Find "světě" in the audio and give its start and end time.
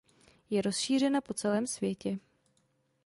1.67-2.19